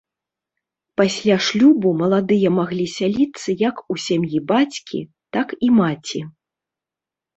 Пасля 1.01 1.35
шлюбу 1.47 1.87
маладыя 1.99 2.49
маглі 2.59 2.85
сяліцца 2.97 3.49
як 3.69 3.75
у 3.95 3.99
сям'і 4.07 4.37
бацькі, 4.53 4.99
так 5.39 5.47
і 5.69 5.71
маці. 5.79 6.19